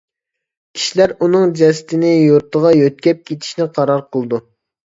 كىشىلەر 0.77 1.13
ئۇنىڭ 1.25 1.53
جەسىتىنى 1.59 2.09
يۇرتىغا 2.13 2.75
يۆتكەپ 2.79 3.23
كېتىشىنى 3.29 3.69
قارار 3.77 4.07
قىلىدۇ. 4.17 4.43